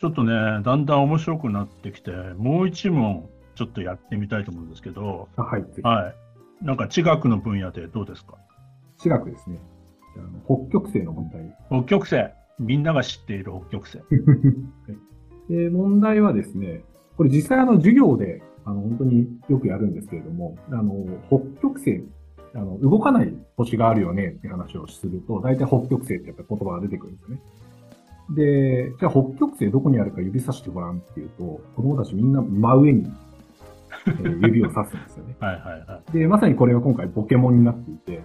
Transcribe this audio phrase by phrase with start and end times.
[0.00, 0.32] ちょっとね、
[0.62, 5.64] だんだん面白くなってきて、もう一問ちょっとやってみたいと思うんですけど、はい。
[5.82, 6.14] は
[6.62, 6.64] い。
[6.64, 8.36] なんか地学の分野でどうですか？
[8.98, 9.58] 地学ですね。
[10.16, 11.54] あの北極星の問題。
[11.70, 12.16] 北極星。
[12.58, 13.98] みんなが知っている北極星。
[14.00, 14.04] は
[15.48, 16.82] い、で問題はですね、
[17.16, 20.94] これ実際あの授業であの本当によくやるんですけれども、あの
[21.28, 22.04] 北極星
[22.54, 27.42] あの動かない星があるよねって話をすると、大体北極星ってやっぱり言葉が出てくるんですよね。
[28.30, 33.12] で、じゃあ北極星どこにあるか指さしてごらんっていうと、子供たちみんな真上に、
[34.06, 35.36] えー、 指をさすんですよね。
[35.40, 36.12] はいはいはい。
[36.12, 38.24] で、まさにこれが今回ポケモンになっていて、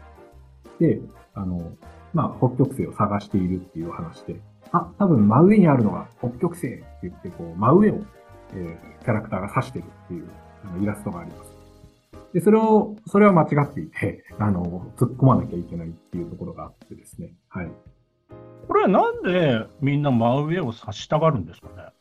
[0.79, 1.01] で、
[1.33, 1.71] あの、
[2.13, 4.39] まあ、北極星を探しているっていう話で、
[4.71, 7.99] あ、多分真上にあるのが北極星って言って、こう、真上を、
[8.53, 10.27] えー、キャラクターが指してるっていう
[10.65, 11.55] あのイラストがあります。
[12.33, 17.33] で、それを、それは間違っていて、あの、突っ込まなきゃいけないっていうところがあってですね。
[17.47, 17.71] はい。
[18.75, 21.93] これはなんでみんな真上を指したがるんですかね？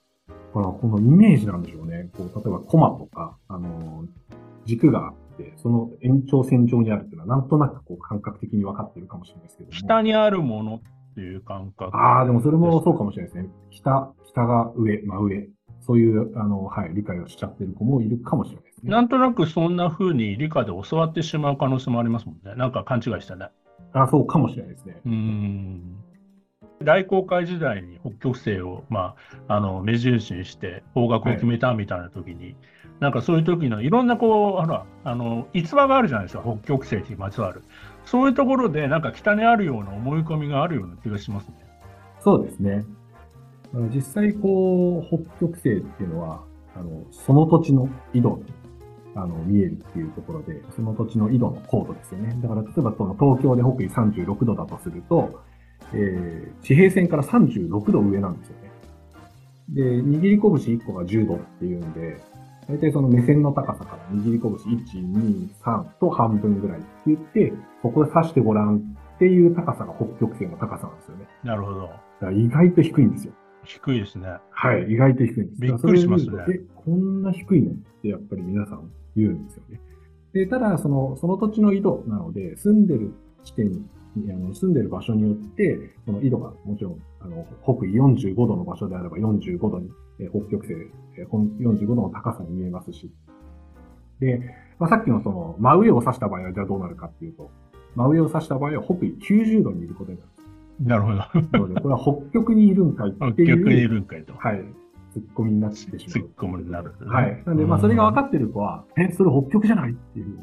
[0.52, 2.10] これはこのイメージなんでしょうね。
[2.16, 4.06] こう例えばコマとか、あの、
[4.64, 11.96] 軸があって、その延長線上にあるっていうのはなんとなくこう感覚的に分かってるかもしれないですけど下にあるものっていう感覚。
[11.96, 13.50] ああ、でもそれもそうかもしれないですね。
[13.70, 15.48] 北、北が上、真上。
[15.80, 18.90] そういう、あの、はい、理解をしちゃってる子もいるかもしれないですね。
[18.90, 22.56] なんとなくそんな風に理科で教わってしまう可能性もありますもんね。
[22.56, 23.50] なんか勘違いしてね。
[23.92, 25.00] あそうかもしれないですね。
[25.06, 25.96] うん。
[26.84, 29.14] 大航海時代に北極星を、ま
[29.48, 32.56] あ、あの目印にして方角を決めたみたいな時に、はい、
[33.00, 37.62] なんかそういう時のいろんなこうあらあの逸話があるじゃないですか北極星にまつわる。
[38.04, 41.54] そういうところでなんか北にあるような思い込みがあるような気がしますね。
[42.20, 42.84] そうですね。
[43.92, 46.44] 実際こう北極星っていうのは
[46.76, 48.40] あのその土地の緯度
[49.16, 52.36] あの見えるっていうところでその土地の緯度の高度ですよね。
[52.42, 55.40] だから例えばその東京で北緯36度だとすると
[55.92, 58.70] えー、地平線から36度上なんですよね。
[59.70, 62.20] で、握り拳1個が10度っていうんで、
[62.68, 67.52] 大体その目線の高さから握り拳1、2、3と半分ぐらいって言って、
[67.82, 71.26] ここで刺してごらんっていう高さが北極星の高さなんですよね。
[71.42, 71.80] なるほど。
[71.80, 73.32] だから意外と低いんですよ。
[73.64, 74.28] 低いですね。
[74.50, 75.60] はい、意外と低いんです。
[75.60, 76.32] びっくりしますね。
[76.48, 79.80] え、こんな低いのってやっぱり皆さん言うんですよね。
[80.32, 83.12] で、ただ、その、その土地の緯度なので、住んでる
[83.44, 83.72] 地点
[84.16, 90.74] あの住んでる場所によって、この緯度がもちろん、あの、北緯45度の場所であれば45度に、え北極星、
[91.18, 93.10] え45度の高さに見えますし。
[94.20, 94.40] で、
[94.78, 97.50] まあ、さっきのその、真上を指した場合はじゃあどうなるかっていうと、
[97.96, 100.30] 真上を指した場合は北緯90度にいることになる。
[100.80, 101.16] なるほど。
[101.16, 103.56] なので、これは北極にいるんかいっていう。
[103.56, 104.34] 北極にいるんかいと。
[104.34, 104.64] はい。
[105.12, 105.98] ツッコミになってしまう。
[105.98, 107.42] ツッコミになる、はい。
[107.46, 109.92] なんで、まあ、それが分かってる子は、え、それ北極じゃない？
[109.92, 110.38] っていう、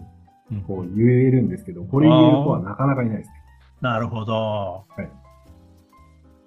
[0.65, 3.40] こう言えるんですけど、これ言える子はなかなかいないですね。
[3.81, 4.85] なるほど。
[4.95, 5.09] はい、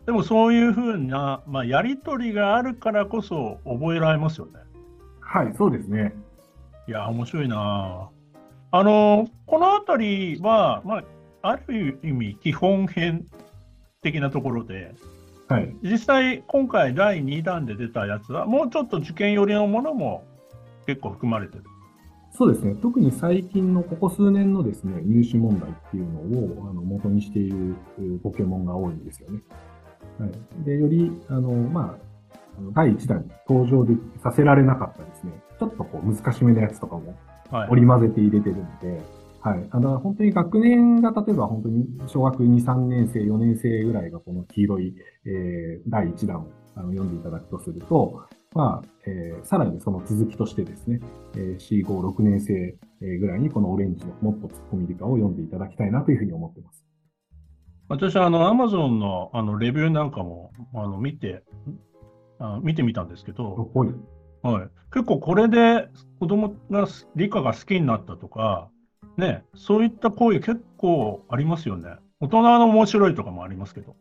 [0.07, 4.53] でもそういうふうな、まあ、やり取りがあるからこそ覚えられますよね。
[5.21, 6.15] はい、そうですね。
[6.87, 8.09] いや、面白いな。
[8.71, 11.05] あの、この辺りは、まあ、
[11.43, 13.27] ある意味、基本編
[14.03, 14.95] 的なところで、
[15.49, 20.25] はい、実際、今回第2弾で出たやつは、もうちょっと受験寄りのものも
[20.87, 21.65] 結構含まれてる。
[22.37, 22.75] そうですね。
[22.83, 27.77] 特に最近のここ数年のですね、入試問題っていうのをあの元にしている
[28.25, 29.41] ポケモンが多いんですよね。
[30.19, 32.05] はい、で、より、あの、まあ、
[32.75, 37.17] 第1弾に登場でさせられなかったですね、ちょっとこう難しめのやつとかも
[37.71, 39.01] 織り交ぜて入れてるんで、
[39.41, 39.59] はい。
[39.59, 44.93] はい、あの、本当に学年が例えば本当に小学2、3年生、4年生ぐらいがこの黄色い、
[45.25, 51.01] えー、第1弾をあの読んでいただくとすると、まあ、えー、さらにその続きとしてですね、
[51.35, 52.77] えー、4、5、6年生
[53.19, 56.85] ぐらいにこのオレンジのもっとツッコミ理科を読んでいただきたいなというふうに思ってます。
[57.89, 61.43] 私はあの、アマゾンのあのレビューなんかもあの見て
[62.39, 63.89] あ、見てみたんですけど、はい、
[64.43, 65.89] はい、結構これで
[66.21, 66.87] 子供が
[67.17, 68.69] 理科が好きになったとか、
[69.17, 71.91] ね、そういった声結構ありますよね。
[72.21, 73.97] 大人の面白いとかもありますけど。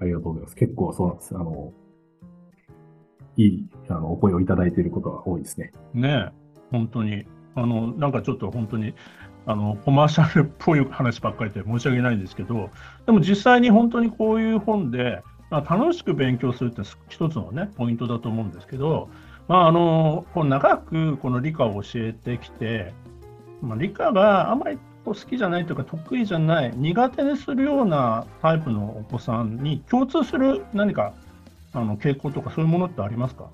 [0.00, 0.56] ありがとうございます。
[0.56, 1.34] 結構そうなんです。
[1.34, 1.72] あの、
[3.36, 5.72] いいあのお声をいただいていることが多いですね。
[5.94, 6.30] ね
[6.70, 7.26] 本当に。
[7.54, 8.94] あの、なんかちょっと本当に、
[9.46, 12.70] あの、コマーシャルっぽい話ばっかりで申し訳ないんですけど、
[13.06, 19.08] でも実際に本当にこういう本で、まあ、楽しく勉強するって一つのね、ポイントだと思うんですけど、
[19.48, 22.92] まあ、あのこう長くこの理科を教えてきて、
[23.62, 31.14] まあ、理科があまり好きじゃないというか得意じゃない苦手にするようなタイプのお子さんに共通する何か
[31.76, 33.50] あの傾向とかそういうものってありますか？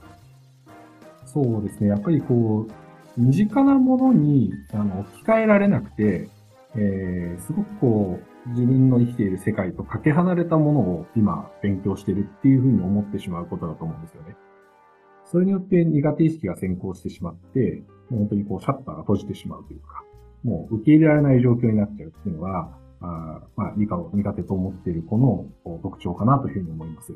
[1.26, 2.68] そうですねやっぱりこ
[3.16, 6.28] う身近なものにあの置き換えられなくて、
[6.76, 14.36] えー、すごくこう自分の生きている世界とかけ離れたものを今勉強してるっていうふうに思ってしまうことだと思うんですよね。
[15.24, 20.04] それによって苦手意識が先行してしまって、本当にこうシャッターが閉じてしまうというか、
[20.42, 25.46] もう受け入れられない状況になっちゃうっていうのは、あまあ、理科を苦手と思っている子の
[25.82, 27.14] 特徴かなというふうに思います。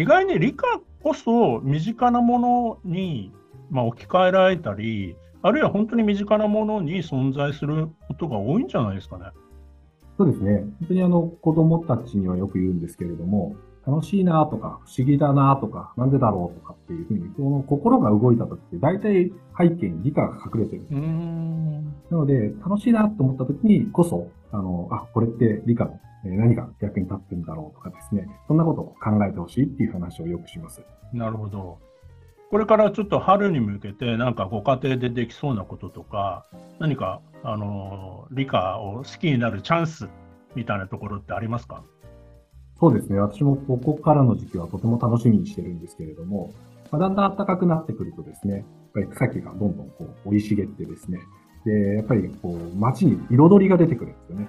[0.00, 3.32] 意外に理科こそ身近なものに、
[3.68, 9.24] まあ、置き換えられたり、あるいは本当に身近なものに存在することが多いんじゃないですかね。
[10.16, 10.64] そうですね。
[10.80, 13.56] 本当にあの子供たちにはよく言うんですけれども、
[13.90, 20.88] 楽しいなとか、不思議だなとか、なんでだろうとかっていうふうに、この心が動いた時って大体背景に理科が隠れてるんで
[22.08, 22.12] す。
[22.12, 30.82] なので、楽しいなと思った時にこそ、あの、あ、これって理科の何が役に立ってるんだろうとかですね、そんなことを考えてほしいっていう話をよくします。
[31.12, 31.78] なるほど。
[32.50, 36.46] これからちょっと春に向けて、なんかご家庭でできそうなこととか、
[36.78, 40.08] 何か、あの、理科を好きになるチャンス
[40.54, 41.84] みたいなところってありますか？
[42.80, 43.18] そうですね。
[43.18, 46.52] 私もここからの時期はとても楽しみにしてるんですけれども、
[46.90, 48.64] まあ、だんだん暖かくなってくるとですね、やっ
[48.94, 51.18] ぱり草木がどんどんこう生い茂ってですね、
[51.64, 54.48] で、やっぱりこう街に彩りが出てくるんですよね。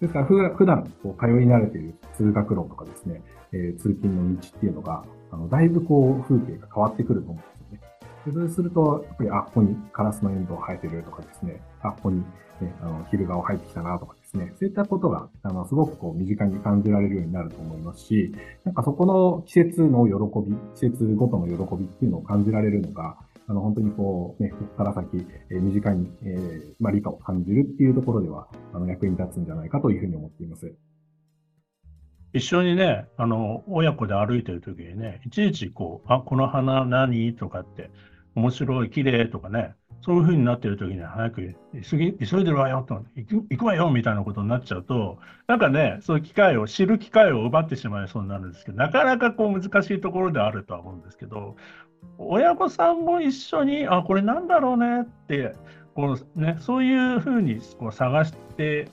[0.00, 3.22] ですから普段こう通い慣れている通学路とかですね、
[3.52, 7.80] えー、通勤の道っていうのが、あのだいぶこう風景が変わってくると思うんですよね。
[8.26, 12.20] でそうすると、やっぱり、あ、ここにカラスのエンドウ生えてるとかですね、あ、ここに、
[12.60, 18.34] ね、あの、昼顔生えてきたなとかですね、そういったことが、あの、すごくこう、身近に感じられるようになると思いますし、
[18.64, 20.14] なんかそこの季節の喜
[20.48, 23.16] び、季節ごとの喜びっていうのを感じられるのが、
[23.46, 30.72] あの、本当にこう、ね、ここから先、え、身近に、えー、まあ、理科を感じるっていうところでは、あの、役に立つんじゃないかというふうに思っています。
[32.32, 37.34] 一緒にね、あの、親子で歩いてる時にね、いちいちこう、あ、この花何？
[37.34, 37.90] とかって、
[38.36, 51.56] 面白い、綺麗とかね、そういうふうになってる時に早く急ぎ急いでるわよと行く行くわよみたいなことになっちゃうとなんかねそういう機会を知る機会を奪ってしまいそうになるんですけどなかなかこう難しいところであるとは思うんですけど
[52.16, 55.54] 親御さんも一緒にあこれなんだろうねって
[55.94, 58.88] こう、ね、そういうふうにこう探して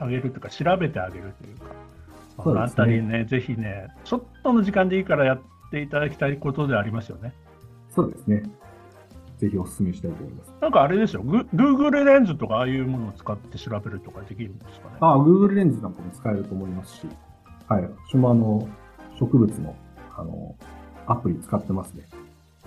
[0.00, 1.66] あげるというか調べてあげるというか
[2.42, 5.40] そのあたりねぜひねちょっとの時間でいいからやっ
[5.70, 7.32] ていただきたいことでありますよね。
[7.90, 8.42] そうですね。
[9.38, 10.52] ぜひお勧めしたいと思います。
[10.60, 14.96] なんかあれですよ、グ Google レンズとかああいうものを使って調べるとかできるんですかね。
[15.00, 17.06] ああ、Google レンズなんかも使えると思いますし、
[17.68, 17.88] はい。
[18.08, 18.68] 私もあの、
[19.18, 19.74] 植物の、
[20.16, 20.54] あの、
[21.06, 22.04] アプリ使ってますね。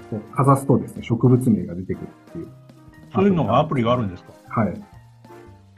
[0.09, 2.47] こうかざすとですね、植物名が出てくるっていう。
[3.13, 4.31] そういうのがアプリがあるんですか？
[4.47, 4.73] はい。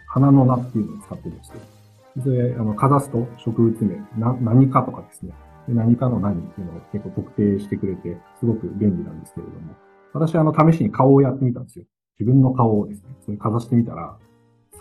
[0.08, 1.58] 花の名っていうのを使ってるんですけ
[2.20, 5.34] ど、で、あの、かざすと植物名、な、何かとかですね、
[5.68, 9.74] 何かの何っていうのを結構特定してくれて、すごく便利なんですけれども、
[10.14, 11.86] 私はあの、試しに顔をやってみたんですよ。
[12.20, 14.18] 自分の顔をですね、それかざしてみたら、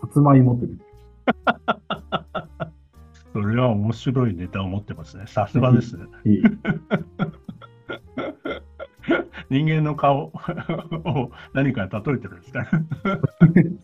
[0.01, 0.85] さつまいもって出て
[3.33, 5.25] それは面白いネタを持ってますね。
[5.27, 6.05] さすがですね。
[6.27, 6.43] いい
[9.51, 10.33] 人間の顔
[11.05, 12.67] を何かに例えてるんですか？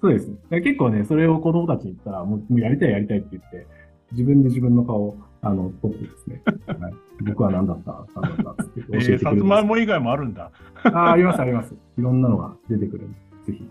[0.00, 0.60] そうですね。
[0.60, 3.66] 結構ね、それを子供たちに言ったら、もうやりたいやりたいって言って、
[4.12, 6.92] 自分で自分の顔をあの撮ってですね、はい、
[7.24, 8.62] 僕は何だった、何だった？
[8.64, 10.50] って教えてくれる、えー、さつまいも以外もあるんだ。
[10.84, 11.74] ああります、あります。
[11.96, 13.68] いろんなのが出てくるんで、ぜひ、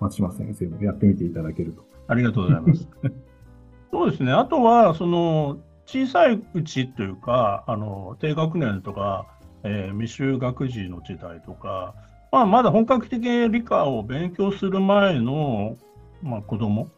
[0.00, 1.84] 松島先生もやってみていただけると。
[2.08, 2.88] ありがとうございます。
[3.92, 4.32] そうですね。
[4.32, 9.26] あとは、その、小さいうちというか、あの、低学年とか、
[9.64, 11.94] えー、未就学児の時代とか、
[12.32, 15.76] まあ、まだ本格的に理科を勉強する前の、
[16.22, 16.88] まあ、子供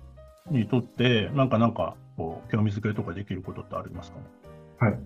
[0.50, 4.18] にとって、なんかなんか、こう、興味づけとかできることってありますか？
[4.18, 4.24] ね
[4.78, 4.98] はい。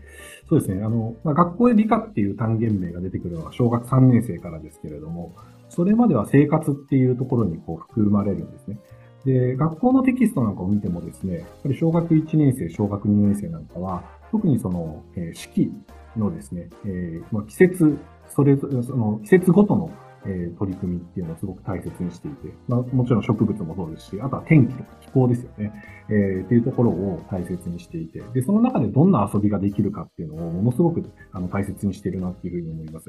[0.48, 0.82] そうですね。
[0.82, 5.34] あの、まあ、学校で理科っていう単元名が出てくるのは小学3年生からですけれども、
[5.68, 8.78] それまでは生活っていうところにこう含まれるんですね。
[9.24, 15.72] で、学校のテキストなんかを見てもですね、やっぱり小学1年生、小学2年生なんかは、特にその、えー、四季
[16.16, 17.98] のですね、えーまあ、季節、
[18.28, 19.90] それぞれ、その季節ごとの
[20.26, 25.72] え、取り組みっていうのをすごく大切にしていて、まあ、もちろん植物もそうですし、あとは天気とか気候ですよね、
[26.08, 31.02] えー、っていうところを大切にしていて、で、その中でどんな遊びができるかっていうのをものすごく
[31.32, 33.06] あの大切にしてるなっていうふうに思います。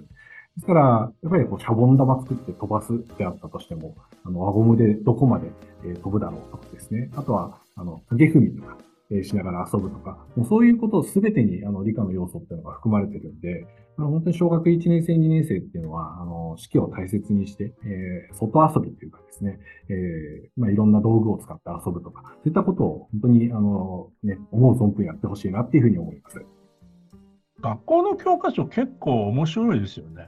[0.58, 5.52] ですから、やっぱりこう、シャボン玉作って飛ばすであったとしても、あの、輪ゴムでどこまで、
[5.86, 7.12] え、飛ぶだろうとかですね。
[7.16, 8.78] あとは、あの、影踏みとか、
[9.24, 13.66] しながら遊ぶとか、もうそういうことを全てにあの理科の要素っていうのが含まれてるんで、
[13.98, 19.60] あの本当に小学1年生、2年生っていうのは、あの式を大切にして、えー、外遊びというかですね、
[19.90, 26.46] えー、まあ、いろんな道具を使って遊ぶとか、そういったことを本当に、あの、ね、思う存分やってほしいなっていうふうに思います。
[27.62, 30.28] 学校の教科書結構面白いですよね。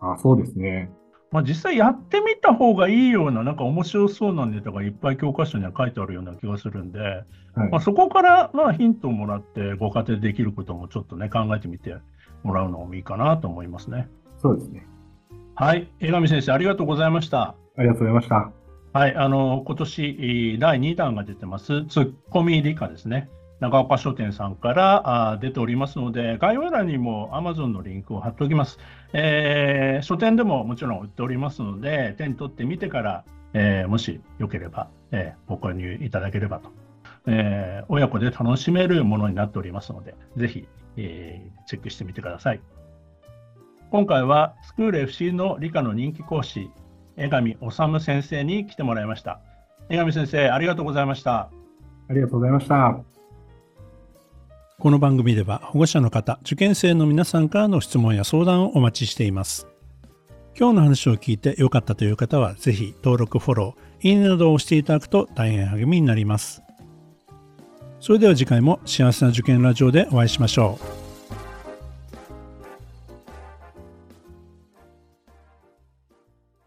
[0.00, 0.90] あそうですね。
[1.30, 11.94] まあ、実際やってみた方がいいような、なんか面白そうなネタがいっぱい教科書には書いてあるような気がするんで、はい、まあ、そこからまあヒントをもらって、ご家庭できることもちょっとね、考えてみて
[12.42, 14.08] もらうのもいいかなと思いますね。
[14.38, 14.86] そうですね。
[15.54, 17.56] はい、江上先生、ありがとうございました。
[17.76, 18.50] ありがとうございました。
[18.94, 23.28] はい、あの今年第2弾が出てます、ツッコミ理科ですね。
[23.60, 28.78] 長岡書店さんからあ出ておりますので、概要欄にも Amazon のリンクを貼っておきます、
[29.12, 33.24] えー、書店でももちろん売っておりますので、手に取ってみてから、
[33.54, 36.70] えー、もしよければ、えー、ご購入いただければと、
[37.26, 42.60] えー、親子で楽しめるものになっておりますので、ぜひ、え、チェックしてみてください。
[43.90, 46.70] 今回はスクール FC の理科の人気講師、
[47.16, 49.40] 江上治先生に来てもらいました。
[49.88, 51.50] 江上先生、ありがとうございました。
[52.08, 53.17] ありがとうございました。
[54.80, 59.66] この番組では保護者の方、受験生の皆さんからの質問や相談をお待ちしています。
[60.56, 66.62] 今日の話を聞いて良かったという方は、ぜひ登録、フォロー、いいねなどを押していただくと大変励みになります。
[67.98, 70.97] それでは次回も幸せな受験ラジオでお会いしましょう。